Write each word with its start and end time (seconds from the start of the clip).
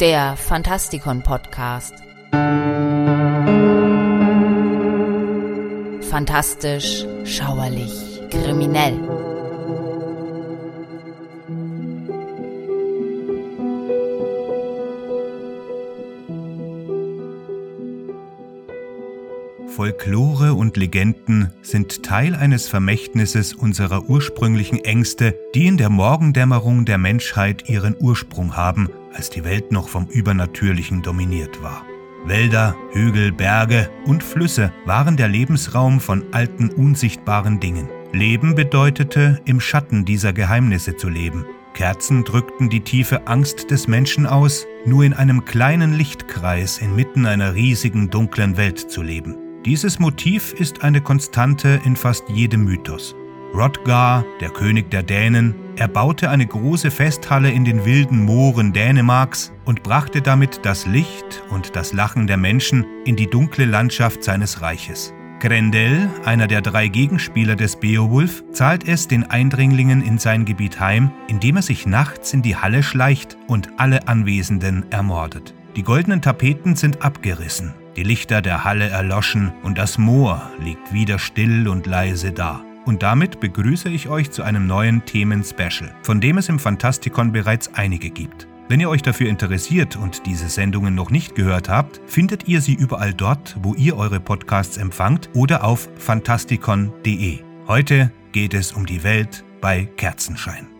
der 0.00 0.36
Fantastikon 0.36 1.22
Podcast. 1.22 1.94
Fantastisch, 6.10 7.06
schauerlich, 7.24 8.20
kriminell. 8.30 8.98
Folklore 19.68 20.54
und 20.54 20.76
Legenden 20.76 21.52
sind 21.62 22.02
Teil 22.02 22.34
eines 22.34 22.66
Vermächtnisses 22.66 23.54
unserer 23.54 24.08
ursprünglichen 24.08 24.82
Ängste, 24.84 25.38
die 25.54 25.66
in 25.66 25.76
der 25.76 25.90
Morgendämmerung 25.90 26.84
der 26.86 26.98
Menschheit 26.98 27.68
ihren 27.68 27.94
Ursprung 27.98 28.56
haben, 28.56 28.88
als 29.16 29.30
die 29.30 29.44
Welt 29.44 29.72
noch 29.72 29.88
vom 29.88 30.06
Übernatürlichen 30.06 31.02
dominiert 31.02 31.62
war. 31.62 31.84
Wälder, 32.26 32.76
Hügel, 32.92 33.32
Berge 33.32 33.88
und 34.04 34.22
Flüsse 34.22 34.72
waren 34.84 35.16
der 35.16 35.28
Lebensraum 35.28 36.00
von 36.00 36.24
alten 36.32 36.70
unsichtbaren 36.70 37.60
Dingen. 37.60 37.88
Leben 38.12 38.54
bedeutete, 38.54 39.40
im 39.44 39.60
Schatten 39.60 40.04
dieser 40.04 40.32
Geheimnisse 40.32 40.96
zu 40.96 41.08
leben. 41.08 41.46
Kerzen 41.74 42.24
drückten 42.24 42.70
die 42.70 42.80
tiefe 42.80 43.26
Angst 43.26 43.70
des 43.70 43.86
Menschen 43.86 44.26
aus, 44.26 44.66
nur 44.86 45.04
in 45.04 45.12
einem 45.12 45.44
kleinen 45.44 45.92
Lichtkreis 45.92 46.78
inmitten 46.78 47.26
einer 47.26 47.54
riesigen 47.54 48.08
dunklen 48.10 48.56
Welt 48.56 48.78
zu 48.78 49.02
leben. 49.02 49.36
Dieses 49.64 49.98
Motiv 49.98 50.52
ist 50.54 50.82
eine 50.82 51.00
Konstante 51.00 51.80
in 51.84 51.96
fast 51.96 52.28
jedem 52.28 52.64
Mythos. 52.64 53.14
Rodgar, 53.54 54.24
der 54.40 54.50
König 54.50 54.90
der 54.90 55.02
Dänen, 55.02 55.54
erbaute 55.76 56.30
eine 56.30 56.46
große 56.46 56.90
Festhalle 56.90 57.50
in 57.50 57.64
den 57.64 57.84
wilden 57.84 58.24
Mooren 58.24 58.72
Dänemarks 58.72 59.52
und 59.64 59.82
brachte 59.82 60.22
damit 60.22 60.60
das 60.64 60.86
Licht 60.86 61.42
und 61.50 61.76
das 61.76 61.92
Lachen 61.92 62.26
der 62.26 62.36
Menschen 62.36 62.84
in 63.04 63.16
die 63.16 63.28
dunkle 63.28 63.64
Landschaft 63.64 64.24
seines 64.24 64.62
Reiches. 64.62 65.12
Grendel, 65.38 66.08
einer 66.24 66.46
der 66.46 66.62
drei 66.62 66.88
Gegenspieler 66.88 67.56
des 67.56 67.76
Beowulf, 67.76 68.42
zahlt 68.52 68.88
es 68.88 69.06
den 69.06 69.24
Eindringlingen 69.30 70.02
in 70.02 70.18
sein 70.18 70.46
Gebiet 70.46 70.80
heim, 70.80 71.10
indem 71.28 71.56
er 71.56 71.62
sich 71.62 71.86
nachts 71.86 72.32
in 72.32 72.40
die 72.42 72.56
Halle 72.56 72.82
schleicht 72.82 73.36
und 73.46 73.68
alle 73.76 74.08
Anwesenden 74.08 74.90
ermordet. 74.90 75.54
Die 75.76 75.82
goldenen 75.82 76.22
Tapeten 76.22 76.74
sind 76.74 77.02
abgerissen, 77.02 77.74
die 77.96 78.02
Lichter 78.02 78.40
der 78.40 78.64
Halle 78.64 78.88
erloschen 78.88 79.52
und 79.62 79.76
das 79.76 79.98
Moor 79.98 80.50
liegt 80.58 80.94
wieder 80.94 81.18
still 81.18 81.68
und 81.68 81.86
leise 81.86 82.32
da. 82.32 82.65
Und 82.86 83.02
damit 83.02 83.40
begrüße 83.40 83.88
ich 83.90 84.08
euch 84.08 84.30
zu 84.30 84.42
einem 84.42 84.66
neuen 84.66 85.04
Themen-Special, 85.04 85.94
von 86.02 86.20
dem 86.20 86.38
es 86.38 86.48
im 86.48 86.58
Fantastikon 86.58 87.32
bereits 87.32 87.74
einige 87.74 88.10
gibt. 88.10 88.46
Wenn 88.68 88.80
ihr 88.80 88.88
euch 88.88 89.02
dafür 89.02 89.28
interessiert 89.28 89.96
und 89.96 90.26
diese 90.26 90.48
Sendungen 90.48 90.94
noch 90.94 91.10
nicht 91.10 91.34
gehört 91.34 91.68
habt, 91.68 92.00
findet 92.06 92.48
ihr 92.48 92.60
sie 92.60 92.74
überall 92.74 93.12
dort, 93.12 93.56
wo 93.60 93.74
ihr 93.74 93.96
eure 93.96 94.20
Podcasts 94.20 94.76
empfangt 94.76 95.28
oder 95.34 95.64
auf 95.64 95.88
fantastikon.de. 95.98 97.40
Heute 97.68 98.10
geht 98.32 98.54
es 98.54 98.72
um 98.72 98.86
die 98.86 99.02
Welt 99.02 99.44
bei 99.60 99.84
Kerzenschein. 99.84 100.75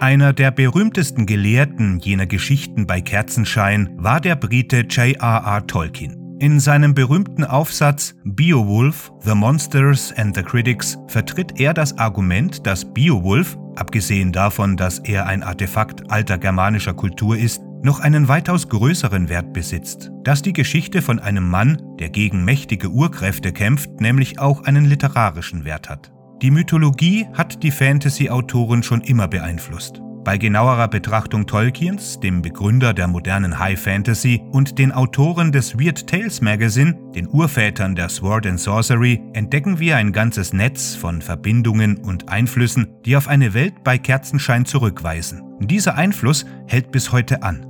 Einer 0.00 0.32
der 0.32 0.52
berühmtesten 0.52 1.26
Gelehrten 1.26 1.98
jener 1.98 2.26
Geschichten 2.26 2.86
bei 2.86 3.00
Kerzenschein 3.00 3.90
war 3.96 4.20
der 4.20 4.36
Brite 4.36 4.86
J.R.R. 4.88 5.66
Tolkien. 5.66 6.36
In 6.38 6.60
seinem 6.60 6.94
berühmten 6.94 7.42
Aufsatz 7.44 8.14
Beowulf, 8.24 9.12
The 9.22 9.34
Monsters 9.34 10.14
and 10.16 10.36
the 10.36 10.44
Critics 10.44 10.96
vertritt 11.08 11.58
er 11.58 11.74
das 11.74 11.98
Argument, 11.98 12.64
dass 12.64 12.84
Beowulf, 12.94 13.58
abgesehen 13.74 14.30
davon, 14.30 14.76
dass 14.76 15.00
er 15.00 15.26
ein 15.26 15.42
Artefakt 15.42 16.08
alter 16.12 16.38
germanischer 16.38 16.94
Kultur 16.94 17.36
ist, 17.36 17.60
noch 17.82 17.98
einen 17.98 18.28
weitaus 18.28 18.68
größeren 18.68 19.28
Wert 19.28 19.52
besitzt, 19.52 20.12
dass 20.22 20.42
die 20.42 20.52
Geschichte 20.52 21.02
von 21.02 21.18
einem 21.18 21.48
Mann, 21.48 21.82
der 21.98 22.10
gegen 22.10 22.44
mächtige 22.44 22.88
Urkräfte 22.88 23.50
kämpft, 23.52 24.00
nämlich 24.00 24.38
auch 24.38 24.62
einen 24.62 24.84
literarischen 24.84 25.64
Wert 25.64 25.88
hat. 25.90 26.12
Die 26.40 26.52
Mythologie 26.52 27.26
hat 27.32 27.64
die 27.64 27.72
Fantasy-Autoren 27.72 28.84
schon 28.84 29.00
immer 29.00 29.26
beeinflusst. 29.26 30.00
Bei 30.22 30.38
genauerer 30.38 30.86
Betrachtung 30.86 31.46
Tolkiens, 31.46 32.20
dem 32.20 32.42
Begründer 32.42 32.94
der 32.94 33.08
modernen 33.08 33.58
High 33.58 33.80
Fantasy, 33.80 34.40
und 34.52 34.78
den 34.78 34.92
Autoren 34.92 35.50
des 35.50 35.76
Weird 35.76 36.06
Tales 36.06 36.40
Magazine, 36.40 36.96
den 37.12 37.26
Urvätern 37.26 37.96
der 37.96 38.08
Sword 38.08 38.46
and 38.46 38.60
Sorcery, 38.60 39.20
entdecken 39.32 39.80
wir 39.80 39.96
ein 39.96 40.12
ganzes 40.12 40.52
Netz 40.52 40.94
von 40.94 41.22
Verbindungen 41.22 41.96
und 41.96 42.28
Einflüssen, 42.28 42.86
die 43.04 43.16
auf 43.16 43.26
eine 43.26 43.52
Welt 43.52 43.82
bei 43.82 43.98
Kerzenschein 43.98 44.64
zurückweisen. 44.64 45.42
Dieser 45.58 45.96
Einfluss 45.96 46.46
hält 46.68 46.92
bis 46.92 47.10
heute 47.10 47.42
an. 47.42 47.66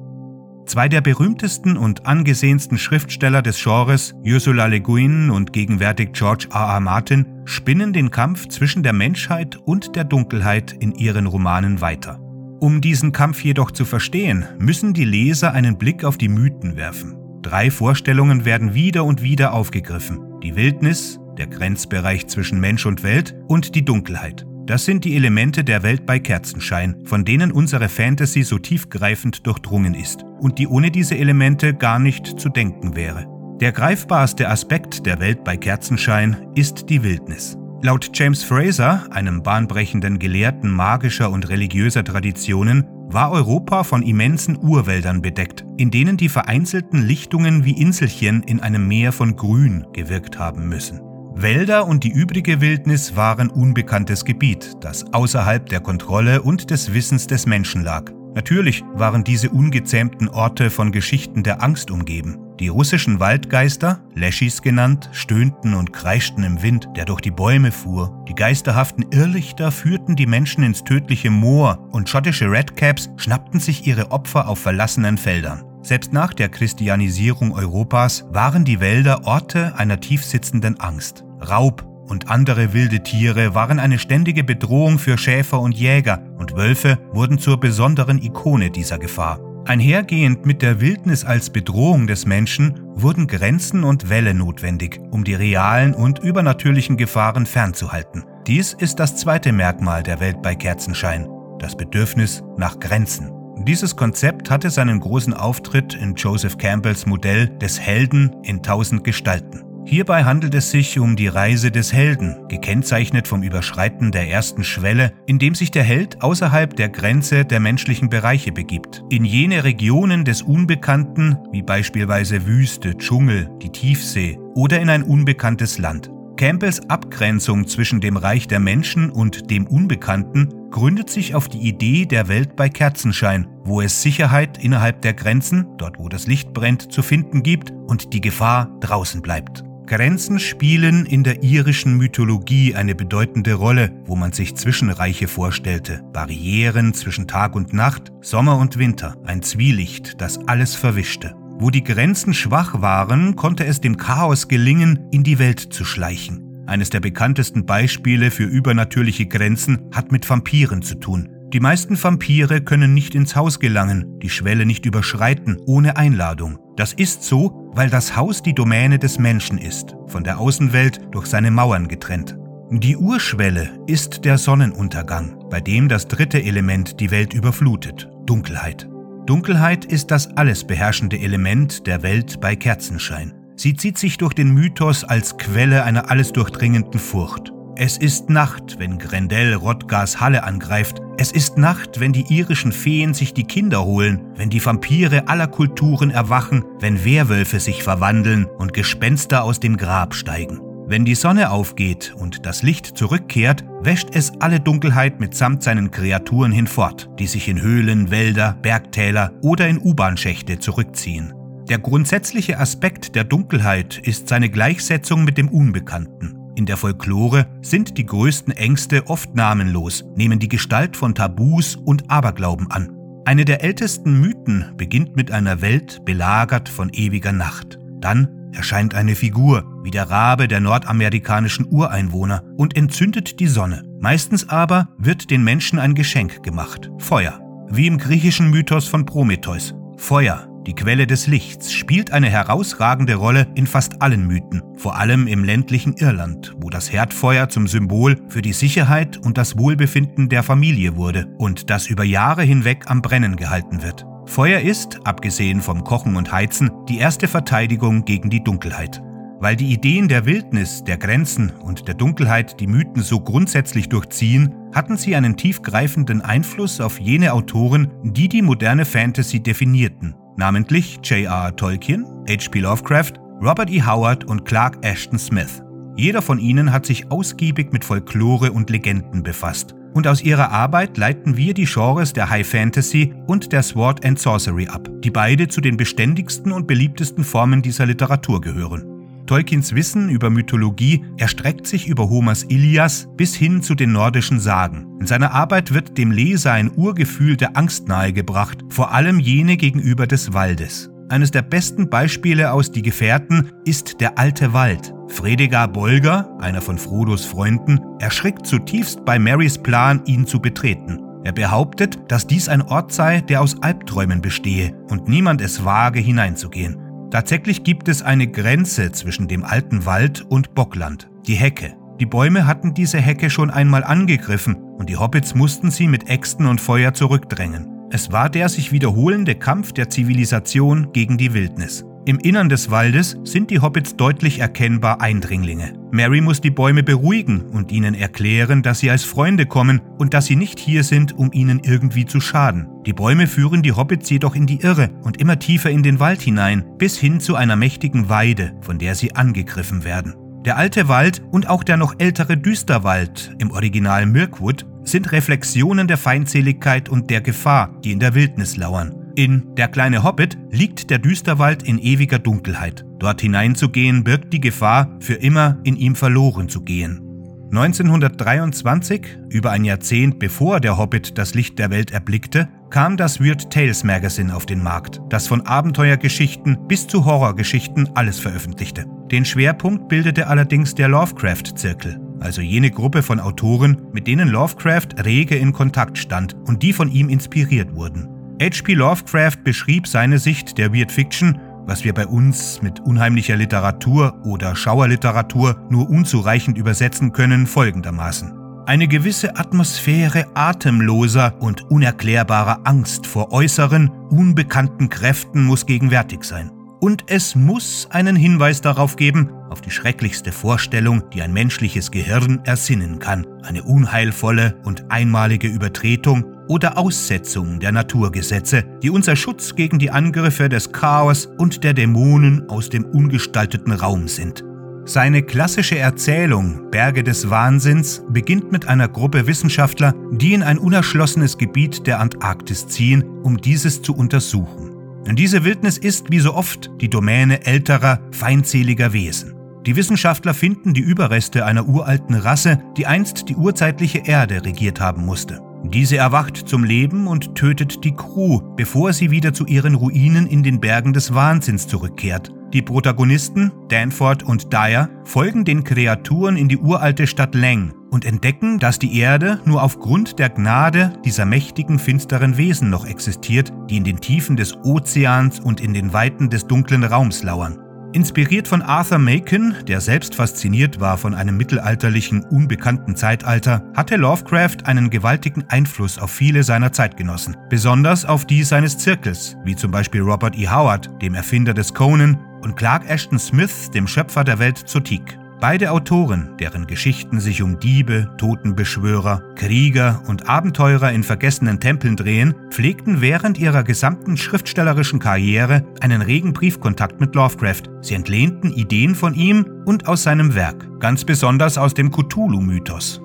Zwei 0.68 0.90
der 0.90 1.00
berühmtesten 1.00 1.78
und 1.78 2.04
angesehensten 2.04 2.76
Schriftsteller 2.76 3.40
des 3.40 3.58
Genres, 3.62 4.14
Ursula 4.22 4.66
Le 4.66 4.82
Guin 4.82 5.30
und 5.30 5.54
gegenwärtig 5.54 6.10
George 6.12 6.48
R. 6.52 6.74
R. 6.74 6.80
Martin, 6.80 7.24
spinnen 7.46 7.94
den 7.94 8.10
Kampf 8.10 8.48
zwischen 8.48 8.82
der 8.82 8.92
Menschheit 8.92 9.56
und 9.56 9.96
der 9.96 10.04
Dunkelheit 10.04 10.76
in 10.78 10.92
ihren 10.92 11.26
Romanen 11.26 11.80
weiter. 11.80 12.20
Um 12.60 12.82
diesen 12.82 13.12
Kampf 13.12 13.42
jedoch 13.42 13.70
zu 13.70 13.86
verstehen, 13.86 14.44
müssen 14.58 14.92
die 14.92 15.06
Leser 15.06 15.54
einen 15.54 15.78
Blick 15.78 16.04
auf 16.04 16.18
die 16.18 16.28
Mythen 16.28 16.76
werfen. 16.76 17.16
Drei 17.40 17.70
Vorstellungen 17.70 18.44
werden 18.44 18.74
wieder 18.74 19.06
und 19.06 19.22
wieder 19.22 19.54
aufgegriffen. 19.54 20.38
Die 20.42 20.54
Wildnis, 20.54 21.18
der 21.38 21.46
Grenzbereich 21.46 22.26
zwischen 22.26 22.60
Mensch 22.60 22.84
und 22.84 23.02
Welt 23.02 23.34
und 23.46 23.74
die 23.74 23.86
Dunkelheit. 23.86 24.44
Das 24.68 24.84
sind 24.84 25.06
die 25.06 25.16
Elemente 25.16 25.64
der 25.64 25.82
Welt 25.82 26.04
bei 26.04 26.18
Kerzenschein, 26.18 27.00
von 27.04 27.24
denen 27.24 27.52
unsere 27.52 27.88
Fantasy 27.88 28.42
so 28.42 28.58
tiefgreifend 28.58 29.46
durchdrungen 29.46 29.94
ist 29.94 30.26
und 30.40 30.58
die 30.58 30.66
ohne 30.66 30.90
diese 30.90 31.16
Elemente 31.16 31.72
gar 31.72 31.98
nicht 31.98 32.38
zu 32.38 32.50
denken 32.50 32.94
wäre. 32.94 33.26
Der 33.62 33.72
greifbarste 33.72 34.46
Aspekt 34.46 35.06
der 35.06 35.20
Welt 35.20 35.42
bei 35.42 35.56
Kerzenschein 35.56 36.36
ist 36.54 36.90
die 36.90 37.02
Wildnis. 37.02 37.56
Laut 37.80 38.10
James 38.12 38.44
Fraser, 38.44 39.06
einem 39.10 39.42
bahnbrechenden 39.42 40.18
Gelehrten 40.18 40.68
magischer 40.70 41.30
und 41.30 41.48
religiöser 41.48 42.04
Traditionen, 42.04 42.84
war 43.10 43.32
Europa 43.32 43.84
von 43.84 44.02
immensen 44.02 44.58
Urwäldern 44.58 45.22
bedeckt, 45.22 45.64
in 45.78 45.90
denen 45.90 46.18
die 46.18 46.28
vereinzelten 46.28 47.06
Lichtungen 47.06 47.64
wie 47.64 47.80
Inselchen 47.80 48.42
in 48.42 48.60
einem 48.60 48.86
Meer 48.86 49.12
von 49.12 49.34
Grün 49.34 49.86
gewirkt 49.94 50.38
haben 50.38 50.68
müssen. 50.68 51.07
Wälder 51.40 51.86
und 51.86 52.02
die 52.02 52.10
übrige 52.10 52.60
Wildnis 52.60 53.14
waren 53.14 53.48
unbekanntes 53.48 54.24
Gebiet, 54.24 54.72
das 54.80 55.12
außerhalb 55.12 55.68
der 55.68 55.78
Kontrolle 55.78 56.42
und 56.42 56.70
des 56.70 56.92
Wissens 56.92 57.28
des 57.28 57.46
Menschen 57.46 57.84
lag. 57.84 58.10
Natürlich 58.34 58.82
waren 58.94 59.22
diese 59.22 59.50
ungezähmten 59.50 60.28
Orte 60.28 60.68
von 60.68 60.90
Geschichten 60.90 61.44
der 61.44 61.62
Angst 61.62 61.92
umgeben. 61.92 62.38
Die 62.58 62.66
russischen 62.66 63.20
Waldgeister, 63.20 64.00
Leschis 64.14 64.62
genannt, 64.62 65.10
stöhnten 65.12 65.74
und 65.74 65.92
kreischten 65.92 66.42
im 66.42 66.60
Wind, 66.60 66.88
der 66.96 67.04
durch 67.04 67.20
die 67.20 67.30
Bäume 67.30 67.70
fuhr. 67.70 68.24
Die 68.28 68.34
geisterhaften 68.34 69.06
Irrlichter 69.12 69.70
führten 69.70 70.16
die 70.16 70.26
Menschen 70.26 70.64
ins 70.64 70.82
tödliche 70.82 71.30
Moor 71.30 71.88
und 71.92 72.08
schottische 72.08 72.50
Redcaps 72.50 73.10
schnappten 73.16 73.60
sich 73.60 73.86
ihre 73.86 74.10
Opfer 74.10 74.48
auf 74.48 74.58
verlassenen 74.58 75.18
Feldern. 75.18 75.64
Selbst 75.82 76.12
nach 76.12 76.34
der 76.34 76.48
Christianisierung 76.48 77.52
Europas 77.54 78.24
waren 78.30 78.64
die 78.64 78.80
Wälder 78.80 79.24
Orte 79.24 79.76
einer 79.76 80.00
tiefsitzenden 80.00 80.80
Angst. 80.80 81.24
Raub 81.40 81.84
und 82.08 82.30
andere 82.30 82.72
wilde 82.72 83.02
Tiere 83.02 83.54
waren 83.54 83.78
eine 83.78 83.98
ständige 83.98 84.44
Bedrohung 84.44 84.98
für 84.98 85.18
Schäfer 85.18 85.60
und 85.60 85.74
Jäger 85.74 86.22
und 86.38 86.56
Wölfe 86.56 86.98
wurden 87.12 87.38
zur 87.38 87.60
besonderen 87.60 88.22
Ikone 88.22 88.70
dieser 88.70 88.98
Gefahr. 88.98 89.40
Einhergehend 89.66 90.46
mit 90.46 90.62
der 90.62 90.80
Wildnis 90.80 91.26
als 91.26 91.50
Bedrohung 91.50 92.06
des 92.06 92.24
Menschen 92.24 92.80
wurden 92.94 93.26
Grenzen 93.26 93.84
und 93.84 94.08
Wälle 94.08 94.32
notwendig, 94.32 94.98
um 95.10 95.24
die 95.24 95.34
realen 95.34 95.92
und 95.92 96.20
übernatürlichen 96.20 96.96
Gefahren 96.96 97.44
fernzuhalten. 97.44 98.24
Dies 98.46 98.72
ist 98.72 98.98
das 98.98 99.16
zweite 99.16 99.52
Merkmal 99.52 100.02
der 100.02 100.20
Welt 100.20 100.40
bei 100.40 100.54
Kerzenschein, 100.54 101.28
das 101.58 101.76
Bedürfnis 101.76 102.42
nach 102.56 102.80
Grenzen. 102.80 103.30
Dieses 103.66 103.94
Konzept 103.94 104.50
hatte 104.50 104.70
seinen 104.70 105.00
großen 105.00 105.34
Auftritt 105.34 105.92
in 105.92 106.14
Joseph 106.14 106.56
Campbells 106.56 107.04
Modell 107.04 107.48
des 107.58 107.78
Helden 107.78 108.34
in 108.44 108.62
tausend 108.62 109.04
Gestalten. 109.04 109.67
Hierbei 109.90 110.24
handelt 110.24 110.54
es 110.54 110.70
sich 110.70 110.98
um 110.98 111.16
die 111.16 111.28
Reise 111.28 111.70
des 111.70 111.94
Helden, 111.94 112.46
gekennzeichnet 112.48 113.26
vom 113.26 113.42
Überschreiten 113.42 114.12
der 114.12 114.28
ersten 114.28 114.62
Schwelle, 114.62 115.14
indem 115.24 115.54
sich 115.54 115.70
der 115.70 115.82
Held 115.82 116.20
außerhalb 116.20 116.76
der 116.76 116.90
Grenze 116.90 117.46
der 117.46 117.58
menschlichen 117.58 118.10
Bereiche 118.10 118.52
begibt, 118.52 119.02
in 119.08 119.24
jene 119.24 119.64
Regionen 119.64 120.26
des 120.26 120.42
Unbekannten, 120.42 121.38
wie 121.52 121.62
beispielsweise 121.62 122.44
Wüste, 122.44 122.98
Dschungel, 122.98 123.48
die 123.62 123.70
Tiefsee 123.70 124.38
oder 124.54 124.78
in 124.78 124.90
ein 124.90 125.02
unbekanntes 125.02 125.78
Land. 125.78 126.10
Campbells 126.36 126.80
Abgrenzung 126.90 127.66
zwischen 127.66 128.02
dem 128.02 128.18
Reich 128.18 128.46
der 128.46 128.60
Menschen 128.60 129.08
und 129.08 129.50
dem 129.50 129.66
Unbekannten 129.66 130.50
gründet 130.70 131.08
sich 131.08 131.34
auf 131.34 131.48
die 131.48 131.66
Idee 131.66 132.04
der 132.04 132.28
Welt 132.28 132.56
bei 132.56 132.68
Kerzenschein, 132.68 133.48
wo 133.64 133.80
es 133.80 134.02
Sicherheit 134.02 134.62
innerhalb 134.62 135.00
der 135.00 135.14
Grenzen, 135.14 135.66
dort 135.78 135.98
wo 135.98 136.10
das 136.10 136.26
Licht 136.26 136.52
brennt, 136.52 136.92
zu 136.92 137.00
finden 137.00 137.42
gibt 137.42 137.70
und 137.86 138.12
die 138.12 138.20
Gefahr 138.20 138.70
draußen 138.80 139.22
bleibt. 139.22 139.64
Grenzen 139.88 140.38
spielen 140.38 141.06
in 141.06 141.24
der 141.24 141.42
irischen 141.42 141.96
Mythologie 141.96 142.74
eine 142.74 142.94
bedeutende 142.94 143.54
Rolle, 143.54 143.90
wo 144.04 144.16
man 144.16 144.32
sich 144.32 144.54
Zwischenreiche 144.54 145.28
vorstellte. 145.28 146.02
Barrieren 146.12 146.92
zwischen 146.92 147.26
Tag 147.26 147.56
und 147.56 147.72
Nacht, 147.72 148.12
Sommer 148.20 148.58
und 148.58 148.78
Winter, 148.78 149.16
ein 149.24 149.40
Zwielicht, 149.40 150.20
das 150.20 150.46
alles 150.46 150.74
verwischte. 150.74 151.34
Wo 151.58 151.70
die 151.70 151.82
Grenzen 151.82 152.34
schwach 152.34 152.82
waren, 152.82 153.34
konnte 153.34 153.64
es 153.64 153.80
dem 153.80 153.96
Chaos 153.96 154.46
gelingen, 154.46 155.08
in 155.10 155.22
die 155.22 155.38
Welt 155.38 155.58
zu 155.58 155.86
schleichen. 155.86 156.64
Eines 156.66 156.90
der 156.90 157.00
bekanntesten 157.00 157.64
Beispiele 157.64 158.30
für 158.30 158.44
übernatürliche 158.44 159.24
Grenzen 159.24 159.88
hat 159.94 160.12
mit 160.12 160.28
Vampiren 160.28 160.82
zu 160.82 160.96
tun. 160.96 161.30
Die 161.54 161.60
meisten 161.60 162.00
Vampire 162.00 162.60
können 162.60 162.92
nicht 162.92 163.14
ins 163.14 163.34
Haus 163.34 163.58
gelangen, 163.58 164.18
die 164.18 164.28
Schwelle 164.28 164.66
nicht 164.66 164.84
überschreiten, 164.84 165.56
ohne 165.64 165.96
Einladung. 165.96 166.58
Das 166.76 166.92
ist 166.92 167.24
so, 167.24 167.67
weil 167.78 167.90
das 167.90 168.16
Haus 168.16 168.42
die 168.42 168.54
Domäne 168.54 168.98
des 168.98 169.20
Menschen 169.20 169.56
ist, 169.56 169.94
von 170.08 170.24
der 170.24 170.40
Außenwelt 170.40 171.00
durch 171.12 171.26
seine 171.26 171.52
Mauern 171.52 171.86
getrennt. 171.86 172.36
Die 172.70 172.96
Urschwelle 172.96 173.70
ist 173.86 174.24
der 174.24 174.36
Sonnenuntergang, 174.36 175.44
bei 175.48 175.60
dem 175.60 175.88
das 175.88 176.08
dritte 176.08 176.42
Element 176.42 176.98
die 176.98 177.12
Welt 177.12 177.34
überflutet, 177.34 178.10
Dunkelheit. 178.26 178.88
Dunkelheit 179.26 179.84
ist 179.84 180.10
das 180.10 180.26
alles 180.36 180.64
beherrschende 180.64 181.20
Element 181.20 181.86
der 181.86 182.02
Welt 182.02 182.40
bei 182.40 182.56
Kerzenschein. 182.56 183.32
Sie 183.54 183.76
zieht 183.76 183.96
sich 183.96 184.18
durch 184.18 184.34
den 184.34 184.52
Mythos 184.52 185.04
als 185.04 185.38
Quelle 185.38 185.84
einer 185.84 186.10
alles 186.10 186.32
durchdringenden 186.32 186.98
Furcht. 186.98 187.52
Es 187.80 187.96
ist 187.96 188.28
Nacht, 188.28 188.80
wenn 188.80 188.98
Grendel 188.98 189.54
Rodgars 189.54 190.20
Halle 190.20 190.42
angreift. 190.42 191.00
Es 191.16 191.30
ist 191.30 191.58
Nacht, 191.58 192.00
wenn 192.00 192.12
die 192.12 192.24
irischen 192.28 192.72
Feen 192.72 193.14
sich 193.14 193.34
die 193.34 193.44
Kinder 193.44 193.84
holen, 193.84 194.20
wenn 194.34 194.50
die 194.50 194.66
Vampire 194.66 195.28
aller 195.28 195.46
Kulturen 195.46 196.10
erwachen, 196.10 196.64
wenn 196.80 197.04
Werwölfe 197.04 197.60
sich 197.60 197.84
verwandeln 197.84 198.46
und 198.46 198.74
Gespenster 198.74 199.44
aus 199.44 199.60
dem 199.60 199.76
Grab 199.76 200.12
steigen. 200.14 200.60
Wenn 200.88 201.04
die 201.04 201.14
Sonne 201.14 201.52
aufgeht 201.52 202.12
und 202.18 202.46
das 202.46 202.64
Licht 202.64 202.98
zurückkehrt, 202.98 203.64
wäscht 203.80 204.08
es 204.10 204.32
alle 204.40 204.58
Dunkelheit 204.58 205.20
mitsamt 205.20 205.62
seinen 205.62 205.92
Kreaturen 205.92 206.50
hinfort, 206.50 207.08
die 207.20 207.28
sich 207.28 207.46
in 207.46 207.62
Höhlen, 207.62 208.10
Wälder, 208.10 208.58
Bergtäler 208.60 209.30
oder 209.40 209.68
in 209.68 209.78
U-Bahn-Schächte 209.78 210.58
zurückziehen. 210.58 211.32
Der 211.68 211.78
grundsätzliche 211.78 212.58
Aspekt 212.58 213.14
der 213.14 213.22
Dunkelheit 213.22 213.98
ist 213.98 214.26
seine 214.26 214.50
Gleichsetzung 214.50 215.22
mit 215.22 215.38
dem 215.38 215.48
Unbekannten. 215.48 216.37
In 216.58 216.66
der 216.66 216.76
Folklore 216.76 217.46
sind 217.62 217.98
die 217.98 218.04
größten 218.04 218.52
Ängste 218.52 219.06
oft 219.06 219.32
namenlos, 219.32 220.04
nehmen 220.16 220.40
die 220.40 220.48
Gestalt 220.48 220.96
von 220.96 221.14
Tabus 221.14 221.76
und 221.76 222.10
Aberglauben 222.10 222.68
an. 222.72 222.90
Eine 223.24 223.44
der 223.44 223.62
ältesten 223.62 224.20
Mythen 224.20 224.72
beginnt 224.76 225.14
mit 225.14 225.30
einer 225.30 225.60
Welt 225.60 226.04
belagert 226.04 226.68
von 226.68 226.90
ewiger 226.92 227.30
Nacht. 227.30 227.78
Dann 228.00 228.50
erscheint 228.52 228.96
eine 228.96 229.14
Figur, 229.14 229.80
wie 229.84 229.92
der 229.92 230.10
Rabe 230.10 230.48
der 230.48 230.58
nordamerikanischen 230.58 231.64
Ureinwohner, 231.70 232.42
und 232.56 232.76
entzündet 232.76 233.38
die 233.38 233.46
Sonne. 233.46 233.84
Meistens 234.00 234.48
aber 234.48 234.88
wird 234.98 235.30
den 235.30 235.44
Menschen 235.44 235.78
ein 235.78 235.94
Geschenk 235.94 236.42
gemacht, 236.42 236.90
Feuer, 236.98 237.38
wie 237.70 237.86
im 237.86 237.98
griechischen 237.98 238.50
Mythos 238.50 238.88
von 238.88 239.06
Prometheus. 239.06 239.74
Feuer, 239.96 240.48
die 240.68 240.74
Quelle 240.74 241.06
des 241.06 241.26
Lichts, 241.26 241.72
spielt 241.72 242.12
eine 242.12 242.28
herausragende 242.28 243.14
Rolle 243.14 243.46
in 243.54 243.66
fast 243.66 244.02
allen 244.02 244.26
Mythen, 244.26 244.62
vor 244.76 244.98
allem 244.98 245.26
im 245.26 245.42
ländlichen 245.42 245.94
Irland, 245.94 246.54
wo 246.60 246.68
das 246.68 246.92
Herdfeuer 246.92 247.48
zum 247.48 247.66
Symbol 247.66 248.20
für 248.28 248.42
die 248.42 248.52
Sicherheit 248.52 249.16
und 249.16 249.38
das 249.38 249.56
Wohlbefinden 249.56 250.28
der 250.28 250.42
Familie 250.42 250.94
wurde 250.94 251.26
und 251.38 251.70
das 251.70 251.86
über 251.86 252.04
Jahre 252.04 252.42
hinweg 252.42 252.84
am 252.84 253.00
Brennen 253.00 253.36
gehalten 253.36 253.82
wird. 253.82 254.04
Feuer 254.26 254.60
ist, 254.60 255.00
abgesehen 255.06 255.62
vom 255.62 255.84
Kochen 255.84 256.16
und 256.16 256.32
Heizen, 256.32 256.70
die 256.86 256.98
erste 256.98 257.28
Verteidigung 257.28 258.04
gegen 258.04 258.28
die 258.28 258.44
Dunkelheit. 258.44 259.00
Weil 259.40 259.56
die 259.56 259.72
Ideen 259.72 260.06
der 260.08 260.26
Wildnis, 260.26 260.84
der 260.84 260.98
Grenzen 260.98 261.50
und 261.62 261.88
der 261.88 261.94
Dunkelheit 261.94 262.60
die 262.60 262.66
Mythen 262.66 263.02
so 263.02 263.20
grundsätzlich 263.20 263.88
durchziehen, 263.88 264.54
hatten 264.74 264.98
sie 264.98 265.16
einen 265.16 265.38
tiefgreifenden 265.38 266.20
Einfluss 266.20 266.78
auf 266.82 267.00
jene 267.00 267.32
Autoren, 267.32 267.90
die 268.02 268.28
die 268.28 268.42
moderne 268.42 268.84
Fantasy 268.84 269.40
definierten 269.40 270.14
namentlich 270.38 271.00
J.R.R. 271.02 271.54
Tolkien, 271.54 272.06
H.P. 272.28 272.60
Lovecraft, 272.60 273.14
Robert 273.42 273.70
E. 273.70 273.82
Howard 273.82 274.24
und 274.24 274.44
Clark 274.44 274.78
Ashton 274.82 275.18
Smith. 275.18 275.62
Jeder 275.96 276.22
von 276.22 276.38
ihnen 276.38 276.72
hat 276.72 276.86
sich 276.86 277.10
ausgiebig 277.10 277.72
mit 277.72 277.84
Folklore 277.84 278.52
und 278.52 278.70
Legenden 278.70 279.22
befasst. 279.22 279.74
Und 279.94 280.06
aus 280.06 280.22
ihrer 280.22 280.50
Arbeit 280.52 280.96
leiten 280.96 281.36
wir 281.36 281.54
die 281.54 281.64
Genres 281.64 282.12
der 282.12 282.30
High 282.30 282.46
Fantasy 282.46 283.12
und 283.26 283.52
der 283.52 283.62
Sword 283.62 284.04
and 284.04 284.18
Sorcery 284.18 284.68
ab, 284.68 284.88
die 285.02 285.10
beide 285.10 285.48
zu 285.48 285.60
den 285.60 285.76
beständigsten 285.76 286.52
und 286.52 286.66
beliebtesten 286.66 287.24
Formen 287.24 287.62
dieser 287.62 287.86
Literatur 287.86 288.40
gehören. 288.40 288.97
Tolkiens 289.28 289.74
Wissen 289.74 290.08
über 290.08 290.30
Mythologie 290.30 291.04
erstreckt 291.18 291.66
sich 291.66 291.86
über 291.86 292.08
Homers 292.08 292.44
Ilias 292.44 293.08
bis 293.16 293.34
hin 293.34 293.62
zu 293.62 293.74
den 293.74 293.92
nordischen 293.92 294.40
Sagen. 294.40 294.86
In 295.00 295.06
seiner 295.06 295.32
Arbeit 295.32 295.74
wird 295.74 295.98
dem 295.98 296.10
Leser 296.10 296.52
ein 296.52 296.72
Urgefühl 296.74 297.36
der 297.36 297.56
Angst 297.56 297.88
nahegebracht, 297.88 298.64
vor 298.70 298.92
allem 298.92 299.20
jene 299.20 299.58
gegenüber 299.58 300.06
des 300.06 300.32
Waldes. 300.32 300.90
Eines 301.10 301.30
der 301.30 301.42
besten 301.42 301.90
Beispiele 301.90 302.52
aus 302.52 302.72
Die 302.72 302.82
Gefährten 302.82 303.50
ist 303.66 304.00
der 304.00 304.18
alte 304.18 304.54
Wald. 304.54 304.94
Fredegar 305.08 305.68
Bolger, 305.68 306.34
einer 306.40 306.62
von 306.62 306.78
Frodos 306.78 307.26
Freunden, 307.26 307.80
erschrickt 307.98 308.46
zutiefst 308.46 309.04
bei 309.04 309.18
Marys 309.18 309.58
Plan, 309.58 310.02
ihn 310.06 310.26
zu 310.26 310.40
betreten. 310.40 311.00
Er 311.24 311.32
behauptet, 311.32 311.98
dass 312.08 312.26
dies 312.26 312.48
ein 312.48 312.62
Ort 312.62 312.92
sei, 312.92 313.20
der 313.20 313.42
aus 313.42 313.62
Albträumen 313.62 314.22
bestehe 314.22 314.74
und 314.88 315.06
niemand 315.06 315.42
es 315.42 315.64
wage 315.66 316.00
hineinzugehen. 316.00 316.87
Tatsächlich 317.10 317.64
gibt 317.64 317.88
es 317.88 318.02
eine 318.02 318.28
Grenze 318.28 318.92
zwischen 318.92 319.28
dem 319.28 319.44
alten 319.44 319.86
Wald 319.86 320.22
und 320.28 320.54
Bockland, 320.54 321.08
die 321.26 321.36
Hecke. 321.36 321.74
Die 321.98 322.06
Bäume 322.06 322.46
hatten 322.46 322.74
diese 322.74 322.98
Hecke 322.98 323.30
schon 323.30 323.50
einmal 323.50 323.82
angegriffen 323.82 324.56
und 324.56 324.88
die 324.90 324.96
Hobbits 324.96 325.34
mussten 325.34 325.70
sie 325.70 325.88
mit 325.88 326.08
Äxten 326.08 326.46
und 326.46 326.60
Feuer 326.60 326.92
zurückdrängen. 326.92 327.66
Es 327.90 328.12
war 328.12 328.28
der 328.28 328.50
sich 328.50 328.72
wiederholende 328.72 329.34
Kampf 329.34 329.72
der 329.72 329.88
Zivilisation 329.88 330.92
gegen 330.92 331.16
die 331.16 331.32
Wildnis. 331.32 331.84
Im 332.08 332.18
Innern 332.20 332.48
des 332.48 332.70
Waldes 332.70 333.18
sind 333.22 333.50
die 333.50 333.60
Hobbits 333.60 333.94
deutlich 333.94 334.38
erkennbar 334.38 335.02
Eindringlinge. 335.02 335.74
Mary 335.90 336.22
muss 336.22 336.40
die 336.40 336.50
Bäume 336.50 336.82
beruhigen 336.82 337.42
und 337.42 337.70
ihnen 337.70 337.92
erklären, 337.92 338.62
dass 338.62 338.78
sie 338.78 338.90
als 338.90 339.04
Freunde 339.04 339.44
kommen 339.44 339.82
und 339.98 340.14
dass 340.14 340.24
sie 340.24 340.34
nicht 340.34 340.58
hier 340.58 340.84
sind, 340.84 341.12
um 341.18 341.30
ihnen 341.34 341.60
irgendwie 341.62 342.06
zu 342.06 342.18
schaden. 342.18 342.66
Die 342.86 342.94
Bäume 342.94 343.26
führen 343.26 343.60
die 343.60 343.72
Hobbits 343.72 344.08
jedoch 344.08 344.34
in 344.34 344.46
die 344.46 344.62
Irre 344.62 344.88
und 345.02 345.20
immer 345.20 345.38
tiefer 345.38 345.68
in 345.68 345.82
den 345.82 346.00
Wald 346.00 346.22
hinein, 346.22 346.64
bis 346.78 346.96
hin 346.96 347.20
zu 347.20 347.34
einer 347.34 347.56
mächtigen 347.56 348.08
Weide, 348.08 348.54
von 348.62 348.78
der 348.78 348.94
sie 348.94 349.14
angegriffen 349.14 349.84
werden. 349.84 350.14
Der 350.46 350.56
alte 350.56 350.88
Wald 350.88 351.20
und 351.30 351.50
auch 351.50 351.62
der 351.62 351.76
noch 351.76 351.96
ältere 351.98 352.38
Düsterwald, 352.38 353.36
im 353.38 353.50
Original 353.50 354.06
Mirkwood, 354.06 354.64
sind 354.82 355.12
Reflexionen 355.12 355.86
der 355.86 355.98
Feindseligkeit 355.98 356.88
und 356.88 357.10
der 357.10 357.20
Gefahr, 357.20 357.78
die 357.84 357.92
in 357.92 358.00
der 358.00 358.14
Wildnis 358.14 358.56
lauern. 358.56 358.94
In 359.18 359.56
Der 359.56 359.66
kleine 359.66 360.04
Hobbit 360.04 360.38
liegt 360.52 360.90
der 360.90 361.00
Düsterwald 361.00 361.64
in 361.64 361.80
ewiger 361.80 362.20
Dunkelheit. 362.20 362.84
Dort 363.00 363.20
hineinzugehen 363.20 364.04
birgt 364.04 364.32
die 364.32 364.38
Gefahr, 364.38 364.96
für 365.00 365.14
immer 365.14 365.58
in 365.64 365.74
ihm 365.74 365.96
verloren 365.96 366.48
zu 366.48 366.60
gehen. 366.60 367.02
1923, 367.50 369.18
über 369.30 369.50
ein 369.50 369.64
Jahrzehnt 369.64 370.20
bevor 370.20 370.60
der 370.60 370.78
Hobbit 370.78 371.18
das 371.18 371.34
Licht 371.34 371.58
der 371.58 371.70
Welt 371.70 371.90
erblickte, 371.90 372.48
kam 372.70 372.96
das 372.96 373.18
Weird 373.18 373.50
Tales 373.50 373.82
Magazine 373.82 374.36
auf 374.36 374.46
den 374.46 374.62
Markt, 374.62 375.00
das 375.08 375.26
von 375.26 375.40
Abenteuergeschichten 375.40 376.68
bis 376.68 376.86
zu 376.86 377.04
Horrorgeschichten 377.04 377.88
alles 377.96 378.20
veröffentlichte. 378.20 378.86
Den 379.10 379.24
Schwerpunkt 379.24 379.88
bildete 379.88 380.28
allerdings 380.28 380.76
der 380.76 380.86
Lovecraft-Zirkel, 380.86 381.98
also 382.20 382.40
jene 382.40 382.70
Gruppe 382.70 383.02
von 383.02 383.18
Autoren, 383.18 383.82
mit 383.92 384.06
denen 384.06 384.28
Lovecraft 384.28 385.04
rege 385.04 385.34
in 385.34 385.52
Kontakt 385.52 385.98
stand 385.98 386.36
und 386.46 386.62
die 386.62 386.72
von 386.72 386.88
ihm 386.88 387.08
inspiriert 387.08 387.74
wurden. 387.74 388.14
H.P. 388.40 388.74
Lovecraft 388.74 389.42
beschrieb 389.42 389.88
seine 389.88 390.20
Sicht 390.20 390.58
der 390.58 390.72
Weird 390.72 390.92
Fiction, 390.92 391.40
was 391.66 391.82
wir 391.82 391.92
bei 391.92 392.06
uns 392.06 392.62
mit 392.62 392.78
unheimlicher 392.78 393.34
Literatur 393.36 394.16
oder 394.24 394.54
Schauerliteratur 394.54 395.66
nur 395.70 395.90
unzureichend 395.90 396.56
übersetzen 396.56 397.12
können, 397.12 397.48
folgendermaßen. 397.48 398.32
Eine 398.64 398.86
gewisse 398.86 399.36
Atmosphäre 399.36 400.26
atemloser 400.34 401.34
und 401.40 401.68
unerklärbarer 401.68 402.60
Angst 402.62 403.08
vor 403.08 403.32
äußeren, 403.32 403.88
unbekannten 404.10 404.88
Kräften 404.88 405.44
muss 405.44 405.66
gegenwärtig 405.66 406.22
sein. 406.22 406.52
Und 406.80 407.04
es 407.08 407.34
muss 407.34 407.88
einen 407.90 408.14
Hinweis 408.14 408.60
darauf 408.60 408.94
geben, 408.94 409.30
auf 409.50 409.60
die 409.60 409.70
schrecklichste 409.70 410.30
Vorstellung, 410.30 411.02
die 411.10 411.22
ein 411.22 411.32
menschliches 411.32 411.90
Gehirn 411.90 412.40
ersinnen 412.44 413.00
kann, 413.00 413.26
eine 413.42 413.64
unheilvolle 413.64 414.54
und 414.64 414.90
einmalige 414.90 415.48
Übertretung 415.48 416.24
oder 416.46 416.78
Aussetzung 416.78 417.58
der 417.58 417.72
Naturgesetze, 417.72 418.64
die 418.82 418.90
unser 418.90 419.16
Schutz 419.16 419.56
gegen 419.56 419.78
die 419.78 419.90
Angriffe 419.90 420.48
des 420.48 420.70
Chaos 420.70 421.26
und 421.26 421.64
der 421.64 421.74
Dämonen 421.74 422.48
aus 422.48 422.70
dem 422.70 422.84
ungestalteten 422.84 423.72
Raum 423.72 424.06
sind. 424.06 424.44
Seine 424.84 425.22
klassische 425.22 425.78
Erzählung 425.78 426.70
Berge 426.70 427.02
des 427.02 427.28
Wahnsinns 427.28 428.02
beginnt 428.08 428.52
mit 428.52 428.68
einer 428.68 428.88
Gruppe 428.88 429.26
Wissenschaftler, 429.26 429.92
die 430.12 430.32
in 430.32 430.42
ein 430.42 430.58
unerschlossenes 430.58 431.36
Gebiet 431.36 431.86
der 431.86 432.00
Antarktis 432.00 432.66
ziehen, 432.68 433.04
um 433.22 433.36
dieses 433.36 433.82
zu 433.82 433.94
untersuchen. 433.94 434.67
Denn 435.08 435.16
diese 435.16 435.42
Wildnis 435.42 435.78
ist, 435.78 436.10
wie 436.10 436.18
so 436.18 436.34
oft, 436.34 436.70
die 436.82 436.90
Domäne 436.90 437.46
älterer, 437.46 437.98
feindseliger 438.10 438.92
Wesen. 438.92 439.34
Die 439.64 439.74
Wissenschaftler 439.74 440.34
finden 440.34 440.74
die 440.74 440.82
Überreste 440.82 441.46
einer 441.46 441.66
uralten 441.66 442.14
Rasse, 442.14 442.62
die 442.76 442.86
einst 442.86 443.30
die 443.30 443.34
urzeitliche 443.34 444.02
Erde 444.04 444.44
regiert 444.44 444.80
haben 444.80 445.06
musste. 445.06 445.40
Diese 445.64 445.96
erwacht 445.96 446.36
zum 446.36 446.62
Leben 446.62 447.06
und 447.06 447.34
tötet 447.34 447.84
die 447.84 447.94
Crew, 447.94 448.40
bevor 448.54 448.92
sie 448.92 449.10
wieder 449.10 449.32
zu 449.32 449.46
ihren 449.46 449.76
Ruinen 449.76 450.26
in 450.26 450.42
den 450.42 450.60
Bergen 450.60 450.92
des 450.92 451.14
Wahnsinns 451.14 451.66
zurückkehrt. 451.66 452.30
Die 452.52 452.62
Protagonisten, 452.62 453.50
Danford 453.68 454.22
und 454.22 454.52
Dyer, 454.52 454.90
folgen 455.04 455.46
den 455.46 455.64
Kreaturen 455.64 456.36
in 456.36 456.48
die 456.48 456.58
uralte 456.58 457.06
Stadt 457.06 457.34
Lang 457.34 457.72
und 457.90 458.04
entdecken, 458.04 458.58
dass 458.58 458.78
die 458.78 458.98
Erde 458.98 459.40
nur 459.44 459.62
aufgrund 459.62 460.18
der 460.18 460.28
Gnade 460.28 460.92
dieser 461.04 461.24
mächtigen, 461.24 461.78
finsteren 461.78 462.36
Wesen 462.36 462.70
noch 462.70 462.86
existiert, 462.86 463.52
die 463.70 463.76
in 463.76 463.84
den 463.84 464.00
Tiefen 464.00 464.36
des 464.36 464.56
Ozeans 464.64 465.40
und 465.40 465.60
in 465.60 465.74
den 465.74 465.92
Weiten 465.92 466.30
des 466.30 466.46
dunklen 466.46 466.84
Raums 466.84 467.22
lauern. 467.22 467.58
Inspiriert 467.94 468.46
von 468.46 468.60
Arthur 468.60 468.98
Macon, 468.98 469.54
der 469.66 469.80
selbst 469.80 470.14
fasziniert 470.14 470.78
war 470.78 470.98
von 470.98 471.14
einem 471.14 471.38
mittelalterlichen, 471.38 472.22
unbekannten 472.22 472.96
Zeitalter, 472.96 473.62
hatte 473.74 473.96
Lovecraft 473.96 474.66
einen 474.66 474.90
gewaltigen 474.90 475.44
Einfluss 475.48 475.98
auf 475.98 476.10
viele 476.10 476.42
seiner 476.42 476.70
Zeitgenossen, 476.70 477.36
besonders 477.48 478.04
auf 478.04 478.26
die 478.26 478.42
seines 478.42 478.76
Zirkels, 478.76 479.38
wie 479.44 479.56
zum 479.56 479.70
Beispiel 479.70 480.02
Robert 480.02 480.36
E. 480.36 480.48
Howard, 480.48 480.90
dem 481.00 481.14
Erfinder 481.14 481.54
des 481.54 481.72
Conan, 481.72 482.18
und 482.42 482.56
Clark 482.56 482.88
Ashton 482.88 483.18
Smith, 483.18 483.70
dem 483.72 483.86
Schöpfer 483.86 484.22
der 484.22 484.38
Welt 484.38 484.58
Zotik. 484.58 485.18
Beide 485.40 485.70
Autoren, 485.70 486.36
deren 486.40 486.66
Geschichten 486.66 487.20
sich 487.20 487.42
um 487.42 487.60
Diebe, 487.60 488.10
Totenbeschwörer, 488.18 489.22
Krieger 489.36 490.02
und 490.08 490.28
Abenteurer 490.28 490.90
in 490.90 491.04
vergessenen 491.04 491.60
Tempeln 491.60 491.94
drehen, 491.94 492.34
pflegten 492.50 493.00
während 493.00 493.38
ihrer 493.38 493.62
gesamten 493.62 494.16
schriftstellerischen 494.16 494.98
Karriere 494.98 495.62
einen 495.80 496.02
regen 496.02 496.32
Briefkontakt 496.32 497.00
mit 497.00 497.14
Lovecraft. 497.14 497.62
Sie 497.82 497.94
entlehnten 497.94 498.50
Ideen 498.50 498.96
von 498.96 499.14
ihm 499.14 499.62
und 499.64 499.86
aus 499.86 500.02
seinem 500.02 500.34
Werk, 500.34 500.80
ganz 500.80 501.04
besonders 501.04 501.56
aus 501.56 501.72
dem 501.72 501.92
Cthulhu-Mythos. 501.92 503.00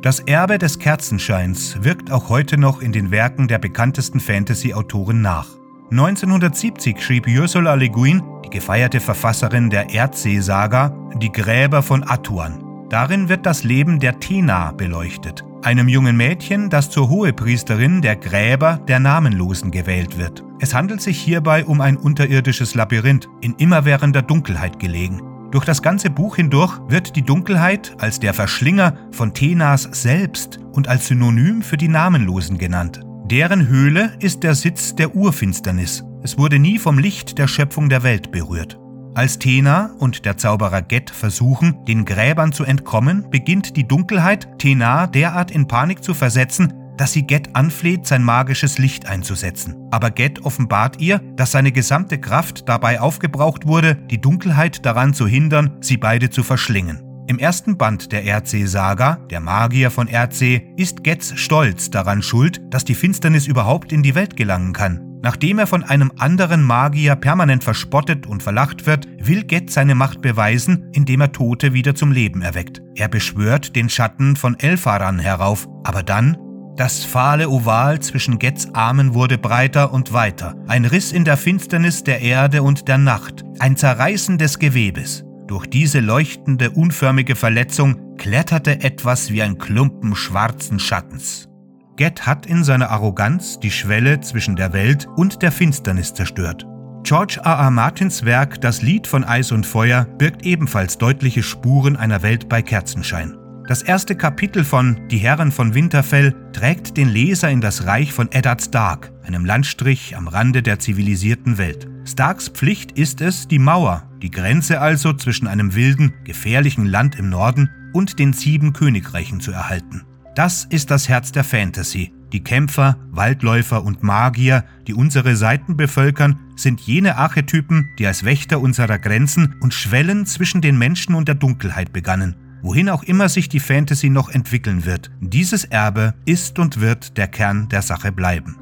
Das 0.00 0.20
Erbe 0.20 0.56
des 0.56 0.78
Kerzenscheins 0.78 1.76
wirkt 1.82 2.10
auch 2.10 2.30
heute 2.30 2.56
noch 2.56 2.80
in 2.80 2.92
den 2.92 3.10
Werken 3.10 3.46
der 3.46 3.58
bekanntesten 3.58 4.20
Fantasy-Autoren 4.20 5.20
nach. 5.20 5.48
1970 5.94 7.00
schrieb 7.00 7.28
Ursula 7.28 7.74
Le 7.74 7.88
Guin, 7.88 8.20
die 8.44 8.50
gefeierte 8.50 8.98
Verfasserin 8.98 9.70
der 9.70 9.90
Erdsee-Saga, 9.90 10.92
Die 11.18 11.30
Gräber 11.30 11.84
von 11.84 12.02
Atuan. 12.02 12.64
Darin 12.90 13.28
wird 13.28 13.46
das 13.46 13.62
Leben 13.62 14.00
der 14.00 14.18
Tena 14.18 14.72
beleuchtet, 14.72 15.44
einem 15.62 15.86
jungen 15.86 16.16
Mädchen, 16.16 16.68
das 16.68 16.90
zur 16.90 17.08
Hohepriesterin 17.10 18.02
der 18.02 18.16
Gräber 18.16 18.80
der 18.88 18.98
Namenlosen 18.98 19.70
gewählt 19.70 20.18
wird. 20.18 20.42
Es 20.58 20.74
handelt 20.74 21.00
sich 21.00 21.20
hierbei 21.20 21.64
um 21.64 21.80
ein 21.80 21.96
unterirdisches 21.96 22.74
Labyrinth, 22.74 23.28
in 23.40 23.54
immerwährender 23.54 24.22
Dunkelheit 24.22 24.80
gelegen. 24.80 25.22
Durch 25.52 25.64
das 25.64 25.80
ganze 25.80 26.10
Buch 26.10 26.34
hindurch 26.34 26.76
wird 26.88 27.14
die 27.14 27.22
Dunkelheit 27.22 27.94
als 28.00 28.18
der 28.18 28.34
Verschlinger 28.34 28.94
von 29.12 29.32
Tenas 29.32 29.88
selbst 29.92 30.58
und 30.72 30.88
als 30.88 31.06
Synonym 31.06 31.62
für 31.62 31.76
die 31.76 31.86
Namenlosen 31.86 32.58
genannt. 32.58 33.00
Deren 33.30 33.68
Höhle 33.68 34.12
ist 34.20 34.42
der 34.42 34.54
Sitz 34.54 34.94
der 34.96 35.16
Urfinsternis. 35.16 36.04
Es 36.22 36.36
wurde 36.36 36.58
nie 36.58 36.78
vom 36.78 36.98
Licht 36.98 37.38
der 37.38 37.48
Schöpfung 37.48 37.88
der 37.88 38.02
Welt 38.02 38.30
berührt. 38.30 38.78
Als 39.14 39.38
Tena 39.38 39.94
und 39.98 40.26
der 40.26 40.36
Zauberer 40.36 40.82
Get 40.82 41.08
versuchen, 41.08 41.86
den 41.86 42.04
Gräbern 42.04 42.52
zu 42.52 42.64
entkommen, 42.64 43.30
beginnt 43.30 43.78
die 43.78 43.88
Dunkelheit 43.88 44.58
Tena 44.58 45.06
derart 45.06 45.50
in 45.50 45.66
Panik 45.66 46.04
zu 46.04 46.12
versetzen, 46.12 46.74
dass 46.98 47.12
sie 47.12 47.26
Get 47.26 47.56
anfleht, 47.56 48.06
sein 48.06 48.22
magisches 48.22 48.76
Licht 48.76 49.06
einzusetzen. 49.06 49.74
Aber 49.90 50.10
Get 50.10 50.44
offenbart 50.44 51.00
ihr, 51.00 51.18
dass 51.34 51.52
seine 51.52 51.72
gesamte 51.72 52.18
Kraft 52.18 52.68
dabei 52.68 53.00
aufgebraucht 53.00 53.66
wurde, 53.66 53.94
die 53.94 54.20
Dunkelheit 54.20 54.84
daran 54.84 55.14
zu 55.14 55.26
hindern, 55.26 55.78
sie 55.80 55.96
beide 55.96 56.28
zu 56.28 56.42
verschlingen. 56.42 57.13
Im 57.26 57.38
ersten 57.38 57.78
Band 57.78 58.12
der 58.12 58.24
Erdsee-Saga, 58.24 59.16
der 59.30 59.40
Magier 59.40 59.90
von 59.90 60.08
Erdsee, 60.08 60.74
ist 60.76 61.02
Getz 61.02 61.32
stolz 61.36 61.88
daran 61.88 62.22
schuld, 62.22 62.60
dass 62.68 62.84
die 62.84 62.94
Finsternis 62.94 63.46
überhaupt 63.46 63.92
in 63.92 64.02
die 64.02 64.14
Welt 64.14 64.36
gelangen 64.36 64.74
kann. 64.74 65.20
Nachdem 65.22 65.58
er 65.58 65.66
von 65.66 65.82
einem 65.82 66.12
anderen 66.18 66.62
Magier 66.62 67.16
permanent 67.16 67.64
verspottet 67.64 68.26
und 68.26 68.42
verlacht 68.42 68.84
wird, 68.84 69.08
will 69.18 69.42
Get 69.42 69.70
seine 69.70 69.94
Macht 69.94 70.20
beweisen, 70.20 70.90
indem 70.92 71.22
er 71.22 71.32
Tote 71.32 71.72
wieder 71.72 71.94
zum 71.94 72.12
Leben 72.12 72.42
erweckt. 72.42 72.82
Er 72.94 73.08
beschwört 73.08 73.74
den 73.74 73.88
Schatten 73.88 74.36
von 74.36 74.58
Elfaran 74.58 75.18
herauf, 75.18 75.66
aber 75.82 76.02
dann 76.02 76.36
das 76.76 77.04
fahle 77.04 77.48
Oval 77.48 78.00
zwischen 78.00 78.40
Gets 78.40 78.74
Armen 78.74 79.14
wurde 79.14 79.38
breiter 79.38 79.92
und 79.92 80.12
weiter, 80.12 80.56
ein 80.66 80.84
Riss 80.84 81.12
in 81.12 81.24
der 81.24 81.36
Finsternis 81.36 82.02
der 82.02 82.20
Erde 82.20 82.64
und 82.64 82.88
der 82.88 82.98
Nacht, 82.98 83.44
ein 83.60 83.76
Zerreißen 83.76 84.38
des 84.38 84.58
Gewebes. 84.58 85.24
Durch 85.46 85.66
diese 85.66 86.00
leuchtende, 86.00 86.70
unförmige 86.70 87.36
Verletzung 87.36 88.16
kletterte 88.16 88.82
etwas 88.82 89.30
wie 89.30 89.42
ein 89.42 89.58
Klumpen 89.58 90.14
schwarzen 90.16 90.78
Schattens. 90.78 91.48
Get 91.96 92.26
hat 92.26 92.46
in 92.46 92.64
seiner 92.64 92.90
Arroganz 92.90 93.60
die 93.60 93.70
Schwelle 93.70 94.20
zwischen 94.20 94.56
der 94.56 94.72
Welt 94.72 95.06
und 95.16 95.42
der 95.42 95.52
Finsternis 95.52 96.14
zerstört. 96.14 96.66
George 97.04 97.40
R. 97.44 97.58
R. 97.58 97.70
Martins 97.70 98.24
Werk 98.24 98.60
Das 98.62 98.80
Lied 98.80 99.06
von 99.06 99.24
Eis 99.24 99.52
und 99.52 99.66
Feuer 99.66 100.06
birgt 100.16 100.46
ebenfalls 100.46 100.96
deutliche 100.96 101.42
Spuren 101.42 101.96
einer 101.96 102.22
Welt 102.22 102.48
bei 102.48 102.62
Kerzenschein. 102.62 103.36
Das 103.68 103.82
erste 103.82 104.16
Kapitel 104.16 104.64
von 104.64 105.08
Die 105.08 105.18
Herren 105.18 105.52
von 105.52 105.74
Winterfell 105.74 106.34
trägt 106.52 106.96
den 106.96 107.08
Leser 107.08 107.50
in 107.50 107.60
das 107.60 107.86
Reich 107.86 108.12
von 108.12 108.32
Eddard 108.32 108.62
Stark, 108.62 109.12
einem 109.22 109.44
Landstrich 109.44 110.16
am 110.16 110.28
Rande 110.28 110.62
der 110.62 110.78
zivilisierten 110.78 111.58
Welt. 111.58 111.88
Starks 112.06 112.48
Pflicht 112.48 112.92
ist 112.92 113.20
es, 113.20 113.48
die 113.48 113.58
Mauer, 113.58 114.02
die 114.24 114.30
Grenze 114.30 114.80
also 114.80 115.12
zwischen 115.12 115.46
einem 115.46 115.74
wilden, 115.74 116.14
gefährlichen 116.24 116.86
Land 116.86 117.14
im 117.14 117.28
Norden 117.28 117.68
und 117.92 118.18
den 118.18 118.32
sieben 118.32 118.72
Königreichen 118.72 119.38
zu 119.40 119.52
erhalten. 119.52 120.02
Das 120.34 120.64
ist 120.64 120.90
das 120.90 121.10
Herz 121.10 121.30
der 121.30 121.44
Fantasy. 121.44 122.10
Die 122.32 122.42
Kämpfer, 122.42 122.96
Waldläufer 123.10 123.84
und 123.84 124.02
Magier, 124.02 124.64
die 124.86 124.94
unsere 124.94 125.36
Seiten 125.36 125.76
bevölkern, 125.76 126.40
sind 126.56 126.80
jene 126.80 127.18
Archetypen, 127.18 127.90
die 127.98 128.06
als 128.06 128.24
Wächter 128.24 128.60
unserer 128.60 128.98
Grenzen 128.98 129.56
und 129.60 129.74
Schwellen 129.74 130.24
zwischen 130.24 130.62
den 130.62 130.78
Menschen 130.78 131.14
und 131.14 131.28
der 131.28 131.34
Dunkelheit 131.34 131.92
begannen. 131.92 132.34
Wohin 132.62 132.88
auch 132.88 133.02
immer 133.02 133.28
sich 133.28 133.50
die 133.50 133.60
Fantasy 133.60 134.08
noch 134.08 134.30
entwickeln 134.30 134.86
wird, 134.86 135.10
dieses 135.20 135.66
Erbe 135.66 136.14
ist 136.24 136.58
und 136.58 136.80
wird 136.80 137.18
der 137.18 137.28
Kern 137.28 137.68
der 137.68 137.82
Sache 137.82 138.10
bleiben. 138.10 138.56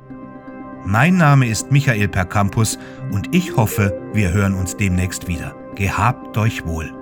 Mein 0.84 1.16
Name 1.16 1.46
ist 1.46 1.70
Michael 1.70 2.08
Percampus 2.08 2.78
und 3.12 3.34
ich 3.34 3.56
hoffe, 3.56 3.96
wir 4.12 4.32
hören 4.32 4.54
uns 4.54 4.76
demnächst 4.76 5.28
wieder. 5.28 5.54
Gehabt 5.76 6.36
euch 6.36 6.66
wohl. 6.66 7.01